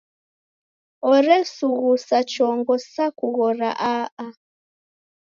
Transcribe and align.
Oresughusa 1.11 2.17
chongo 2.31 2.75
sa 2.91 3.05
kughora 3.17 3.69
a-a. 3.93 4.27